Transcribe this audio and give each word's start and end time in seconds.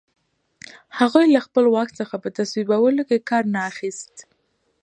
هغوی 0.99 1.25
له 1.35 1.39
خپل 1.45 1.65
واک 1.73 1.89
څخه 1.99 2.15
په 2.23 2.29
تصویبولو 2.37 3.01
کې 3.09 3.25
کار 3.29 3.43
نه 3.53 3.61
اخیست. 3.71 4.13